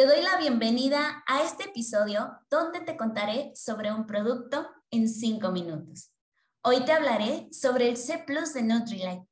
Te 0.00 0.06
doy 0.06 0.22
la 0.22 0.38
bienvenida 0.38 1.22
a 1.26 1.42
este 1.42 1.64
episodio 1.64 2.40
donde 2.48 2.80
te 2.80 2.96
contaré 2.96 3.52
sobre 3.54 3.92
un 3.92 4.06
producto 4.06 4.66
en 4.90 5.06
5 5.06 5.50
minutos. 5.50 6.10
Hoy 6.62 6.86
te 6.86 6.92
hablaré 6.92 7.50
sobre 7.52 7.90
el 7.90 7.98
C 7.98 8.16
Plus 8.26 8.54
de 8.54 8.62
Nutrilite. 8.62 9.28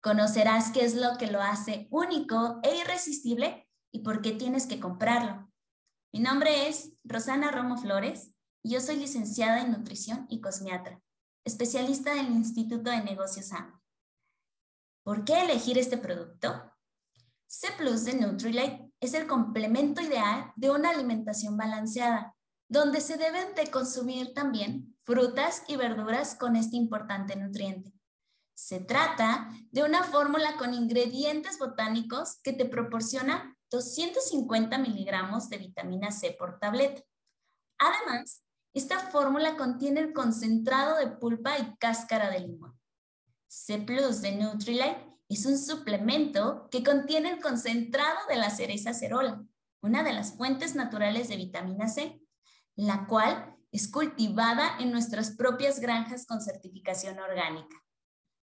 Conocerás 0.00 0.72
qué 0.72 0.84
es 0.84 0.96
lo 0.96 1.16
que 1.18 1.28
lo 1.28 1.40
hace 1.40 1.86
único 1.92 2.58
e 2.64 2.78
irresistible 2.78 3.68
y 3.92 4.00
por 4.00 4.20
qué 4.20 4.32
tienes 4.32 4.66
que 4.66 4.80
comprarlo. 4.80 5.48
Mi 6.12 6.18
nombre 6.18 6.68
es 6.68 6.90
Rosana 7.04 7.52
Romo 7.52 7.76
Flores 7.76 8.34
y 8.64 8.70
yo 8.72 8.80
soy 8.80 8.96
licenciada 8.96 9.60
en 9.60 9.70
nutrición 9.70 10.26
y 10.28 10.40
cosmiatra, 10.40 11.00
especialista 11.44 12.12
del 12.12 12.26
Instituto 12.26 12.90
de 12.90 13.04
Negocios 13.04 13.52
AM. 13.52 13.80
¿Por 15.04 15.24
qué 15.24 15.42
elegir 15.42 15.78
este 15.78 15.96
producto? 15.96 16.74
C 17.46 17.68
Plus 17.78 18.04
de 18.04 18.14
Nutrilite 18.14 18.87
es 19.00 19.14
el 19.14 19.26
complemento 19.26 20.00
ideal 20.00 20.52
de 20.56 20.70
una 20.70 20.90
alimentación 20.90 21.56
balanceada, 21.56 22.34
donde 22.68 23.00
se 23.00 23.16
deben 23.16 23.54
de 23.54 23.70
consumir 23.70 24.34
también 24.34 24.96
frutas 25.04 25.62
y 25.68 25.76
verduras 25.76 26.34
con 26.34 26.56
este 26.56 26.76
importante 26.76 27.36
nutriente. 27.36 27.92
Se 28.54 28.80
trata 28.80 29.48
de 29.70 29.84
una 29.84 30.02
fórmula 30.02 30.56
con 30.56 30.74
ingredientes 30.74 31.58
botánicos 31.58 32.40
que 32.42 32.52
te 32.52 32.64
proporciona 32.64 33.56
250 33.70 34.78
miligramos 34.78 35.48
de 35.48 35.58
vitamina 35.58 36.10
C 36.10 36.34
por 36.38 36.58
tableta. 36.58 37.02
Además, 37.78 38.44
esta 38.74 38.98
fórmula 38.98 39.56
contiene 39.56 40.00
el 40.00 40.12
concentrado 40.12 40.96
de 40.98 41.06
pulpa 41.06 41.58
y 41.58 41.76
cáscara 41.76 42.30
de 42.30 42.40
limón. 42.40 42.78
C 43.48 43.78
Plus 43.78 44.20
de 44.20 44.32
Nutrilite 44.32 45.08
es 45.28 45.46
un 45.46 45.58
suplemento 45.58 46.68
que 46.70 46.84
contiene 46.84 47.30
el 47.30 47.40
concentrado 47.40 48.18
de 48.28 48.36
la 48.36 48.50
cereza 48.50 48.92
cerola, 48.92 49.42
una 49.80 50.02
de 50.02 50.12
las 50.12 50.36
fuentes 50.36 50.74
naturales 50.74 51.28
de 51.28 51.36
vitamina 51.36 51.88
C, 51.88 52.20
la 52.76 53.06
cual 53.06 53.56
es 53.72 53.90
cultivada 53.90 54.76
en 54.78 54.92
nuestras 54.92 55.30
propias 55.32 55.80
granjas 55.80 56.26
con 56.26 56.40
certificación 56.40 57.18
orgánica. 57.18 57.76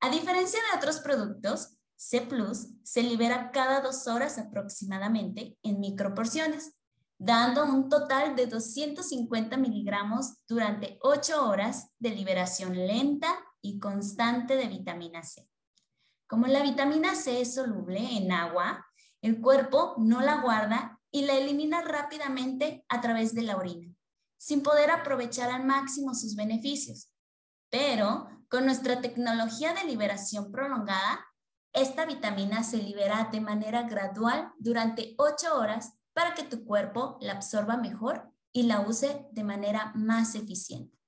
A 0.01 0.09
diferencia 0.09 0.59
de 0.59 0.77
otros 0.77 0.99
productos, 0.99 1.77
C 1.95 2.21
Plus 2.21 2.67
se 2.83 3.03
libera 3.03 3.51
cada 3.51 3.81
dos 3.81 4.07
horas 4.07 4.37
aproximadamente 4.37 5.57
en 5.61 5.79
microporciones, 5.79 6.73
dando 7.17 7.65
un 7.65 7.89
total 7.89 8.35
de 8.35 8.47
250 8.47 9.57
miligramos 9.57 10.37
durante 10.47 10.97
8 11.01 11.47
horas 11.47 11.89
de 11.99 12.11
liberación 12.11 12.75
lenta 12.75 13.27
y 13.61 13.79
constante 13.79 14.55
de 14.55 14.67
vitamina 14.67 15.23
C. 15.23 15.49
Como 16.27 16.47
la 16.47 16.61
vitamina 16.61 17.15
C 17.15 17.41
es 17.41 17.55
soluble 17.55 18.17
en 18.17 18.31
agua, 18.31 18.85
el 19.21 19.41
cuerpo 19.41 19.95
no 19.97 20.21
la 20.21 20.41
guarda 20.41 20.99
y 21.11 21.23
la 21.23 21.33
elimina 21.33 21.81
rápidamente 21.81 22.85
a 22.87 23.01
través 23.01 23.33
de 23.33 23.41
la 23.41 23.57
orina 23.57 23.93
sin 24.39 24.63
poder 24.63 24.89
aprovechar 24.89 25.51
al 25.51 25.65
máximo 25.65 26.15
sus 26.15 26.35
beneficios. 26.35 27.11
Pero 27.69 28.27
con 28.49 28.65
nuestra 28.65 29.01
tecnología 29.01 29.73
de 29.73 29.83
liberación 29.83 30.51
prolongada, 30.51 31.27
esta 31.73 32.05
vitamina 32.05 32.63
se 32.63 32.77
libera 32.77 33.29
de 33.31 33.41
manera 33.41 33.83
gradual 33.83 34.51
durante 34.57 35.13
8 35.17 35.55
horas 35.55 35.93
para 36.13 36.33
que 36.33 36.43
tu 36.43 36.65
cuerpo 36.65 37.17
la 37.21 37.33
absorba 37.33 37.77
mejor 37.77 38.31
y 38.51 38.63
la 38.63 38.79
use 38.79 39.27
de 39.31 39.43
manera 39.43 39.91
más 39.93 40.33
eficiente. 40.33 40.98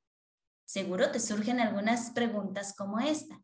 Seguro 0.71 1.11
te 1.11 1.19
surgen 1.19 1.59
algunas 1.59 2.11
preguntas 2.11 2.73
como 2.73 3.01
esta. 3.01 3.41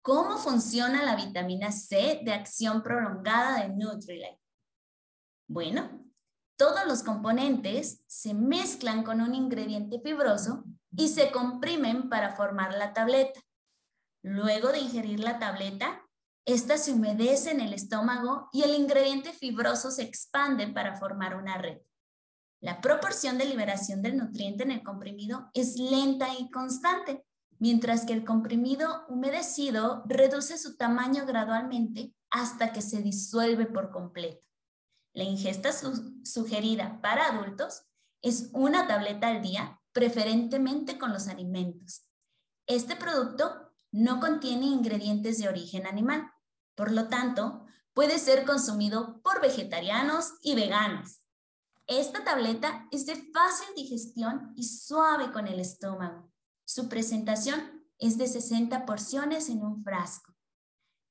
¿Cómo 0.00 0.38
funciona 0.38 1.02
la 1.02 1.16
vitamina 1.16 1.72
C 1.72 2.20
de 2.24 2.32
acción 2.32 2.84
prolongada 2.84 3.62
de 3.64 3.70
Nutrilite? 3.70 4.40
Bueno, 5.48 6.06
todos 6.56 6.86
los 6.86 7.02
componentes 7.02 8.04
se 8.06 8.32
mezclan 8.32 9.02
con 9.02 9.20
un 9.20 9.34
ingrediente 9.34 9.98
fibroso 9.98 10.62
y 10.96 11.08
se 11.08 11.32
comprimen 11.32 12.08
para 12.08 12.36
formar 12.36 12.74
la 12.74 12.92
tableta. 12.92 13.40
Luego 14.22 14.70
de 14.70 14.78
ingerir 14.78 15.18
la 15.18 15.40
tableta, 15.40 16.06
esta 16.44 16.78
se 16.78 16.92
humedece 16.92 17.50
en 17.50 17.60
el 17.60 17.74
estómago 17.74 18.50
y 18.52 18.62
el 18.62 18.76
ingrediente 18.76 19.32
fibroso 19.32 19.90
se 19.90 20.04
expande 20.04 20.68
para 20.68 20.94
formar 20.94 21.34
una 21.34 21.58
red. 21.58 21.80
La 22.60 22.80
proporción 22.80 23.38
de 23.38 23.44
liberación 23.44 24.02
del 24.02 24.16
nutriente 24.16 24.62
en 24.62 24.70
el 24.70 24.82
comprimido 24.82 25.50
es 25.54 25.76
lenta 25.76 26.28
y 26.38 26.50
constante, 26.50 27.24
mientras 27.58 28.06
que 28.06 28.12
el 28.12 28.24
comprimido 28.24 29.04
humedecido 29.08 30.02
reduce 30.06 30.58
su 30.58 30.76
tamaño 30.76 31.26
gradualmente 31.26 32.14
hasta 32.30 32.72
que 32.72 32.82
se 32.82 33.02
disuelve 33.02 33.66
por 33.66 33.90
completo. 33.90 34.42
La 35.12 35.24
ingesta 35.24 35.70
sugerida 36.24 37.00
para 37.00 37.26
adultos 37.26 37.82
es 38.22 38.50
una 38.52 38.86
tableta 38.86 39.28
al 39.28 39.42
día, 39.42 39.80
preferentemente 39.92 40.98
con 40.98 41.12
los 41.12 41.28
alimentos. 41.28 42.08
Este 42.66 42.96
producto 42.96 43.72
no 43.92 44.20
contiene 44.20 44.66
ingredientes 44.66 45.38
de 45.38 45.48
origen 45.48 45.86
animal, 45.86 46.30
por 46.74 46.92
lo 46.92 47.08
tanto, 47.08 47.64
puede 47.94 48.18
ser 48.18 48.44
consumido 48.44 49.22
por 49.22 49.40
vegetarianos 49.40 50.34
y 50.42 50.54
veganos. 50.54 51.25
Esta 51.86 52.24
tableta 52.24 52.88
es 52.90 53.06
de 53.06 53.14
fácil 53.32 53.68
digestión 53.76 54.52
y 54.56 54.64
suave 54.64 55.30
con 55.30 55.46
el 55.46 55.60
estómago. 55.60 56.32
Su 56.64 56.88
presentación 56.88 57.84
es 57.98 58.18
de 58.18 58.26
60 58.26 58.84
porciones 58.86 59.48
en 59.48 59.62
un 59.62 59.84
frasco. 59.84 60.34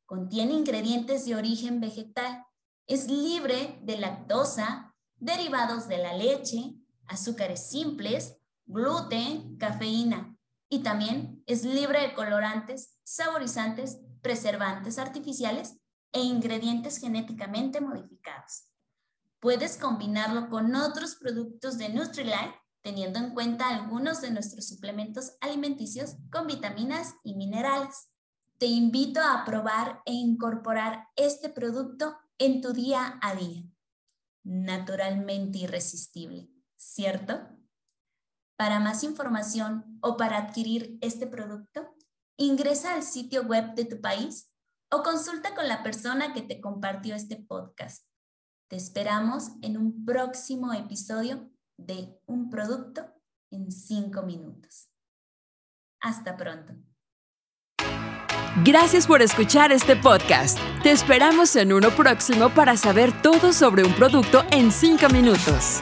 Contiene 0.06 0.52
ingredientes 0.52 1.25
de 1.25 1.35
origen 1.35 1.80
vegetal 1.80 2.46
es 2.88 3.08
libre 3.08 3.80
de 3.84 3.97
lactosa, 3.97 4.94
derivados 5.16 5.88
de 5.88 5.97
la 5.97 6.14
leche, 6.14 6.75
azúcares 7.08 7.68
simples, 7.68 8.38
gluten, 8.66 9.58
cafeína 9.58 10.38
y 10.69 10.80
también 10.80 11.41
es 11.47 11.64
libre 11.64 12.02
de 12.02 12.14
colorantes, 12.14 12.97
saborizantes, 13.03 14.02
preservantes 14.22 15.00
artificiales 15.00 15.78
e 16.12 16.22
ingredientes 16.22 16.97
genéticamente 16.97 17.80
modificados. 17.80 18.75
Puedes 19.46 19.78
combinarlo 19.78 20.50
con 20.50 20.74
otros 20.74 21.18
productos 21.18 21.78
de 21.78 21.90
Nutrilite 21.90 22.60
teniendo 22.82 23.20
en 23.20 23.30
cuenta 23.36 23.70
algunos 23.70 24.20
de 24.22 24.32
nuestros 24.32 24.68
suplementos 24.68 25.38
alimenticios 25.40 26.16
con 26.32 26.48
vitaminas 26.48 27.14
y 27.24 27.36
minerales. 27.36 28.10
Te 28.58 28.66
invito 28.66 29.22
a 29.22 29.46
probar 29.46 30.02
e 30.06 30.14
incorporar 30.14 31.10
este 31.16 31.50
producto 31.50 32.18
en 32.40 32.60
tu 32.60 32.74
día 32.74 33.20
a 33.22 33.36
día. 33.36 33.62
Naturalmente 34.44 35.60
irresistible, 35.60 36.50
¿cierto? 36.76 37.48
Para 38.56 38.80
más 38.80 39.04
información 39.04 40.00
o 40.02 40.18
para 40.18 40.40
adquirir 40.40 40.98
este 41.02 41.28
producto, 41.28 41.96
ingresa 42.36 42.96
al 42.96 43.04
sitio 43.04 43.44
web 43.44 43.76
de 43.76 43.86
tu 43.86 44.02
país 44.02 44.52
o 44.90 45.04
consulta 45.04 45.54
con 45.54 45.68
la 45.68 45.84
persona 45.84 46.34
que 46.34 46.42
te 46.42 46.60
compartió 46.60 47.14
este 47.14 47.36
podcast. 47.36 48.08
Te 48.68 48.78
esperamos 48.78 49.52
en 49.62 49.78
un 49.78 50.06
próximo 50.06 50.74
episodio 50.74 51.52
de 51.78 52.20
Un 52.26 52.50
producto 52.50 53.06
en 53.52 53.72
cinco 53.72 54.24
minutos. 54.24 54.90
Hasta 56.02 56.35
pronto. 56.35 56.73
Gracias 58.64 59.06
por 59.06 59.22
escuchar 59.22 59.72
este 59.72 59.96
podcast. 59.96 60.58
Te 60.82 60.91
esperamos 60.91 61.56
en 61.56 61.73
uno 61.73 61.91
próximo 61.91 62.50
para 62.50 62.76
saber 62.76 63.12
todo 63.22 63.53
sobre 63.53 63.84
un 63.84 63.94
producto 63.94 64.44
en 64.50 64.72
5 64.72 65.09
minutos. 65.09 65.82